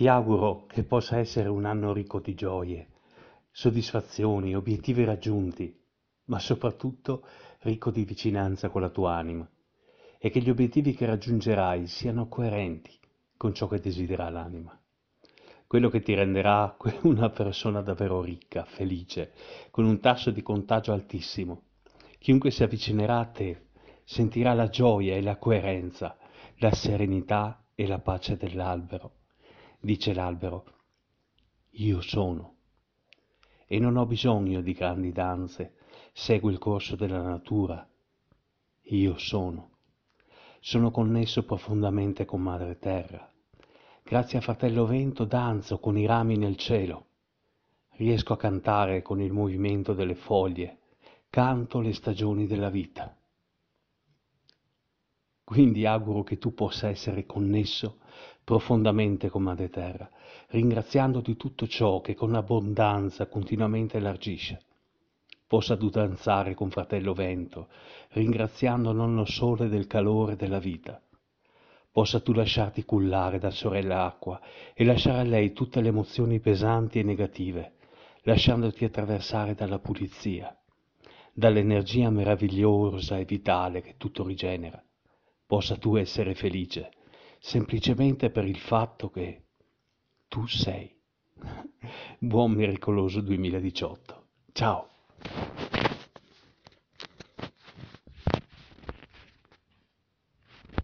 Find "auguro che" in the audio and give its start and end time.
0.08-0.82, 55.84-56.38